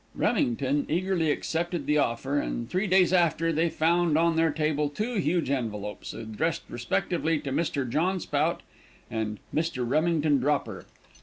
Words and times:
Remington 0.15 0.87
eagerly 0.89 1.29
accepted 1.29 1.85
the 1.85 1.99
offer, 1.99 2.39
and 2.39 2.67
three 2.67 2.87
days 2.87 3.13
after 3.13 3.53
they 3.53 3.69
found 3.69 4.17
on 4.17 4.35
their 4.35 4.49
table 4.51 4.89
two 4.89 5.17
huge 5.19 5.51
envelopes, 5.51 6.15
addressed 6.15 6.63
respectively 6.71 7.37
to 7.41 7.51
"Mr. 7.51 7.87
John 7.87 8.19
Spout," 8.19 8.61
and 9.11 9.37
"Mr. 9.53 9.87
Remington 9.87 10.39
Dropper." 10.39 10.85